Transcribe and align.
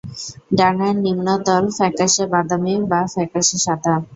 ডানার 0.57 0.95
নিম্নতল 1.05 1.63
ফ্যাকাশে 1.77 2.23
বাদামি 2.33 2.73
বা 2.89 2.99
ফ্যাকাশে 3.13 3.57
সাদা। 3.65 3.93